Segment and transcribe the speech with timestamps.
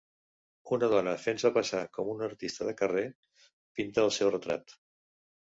[0.77, 3.05] Una dona fent-se passar com una artista de carrer
[3.83, 4.77] pinta el seu retrat.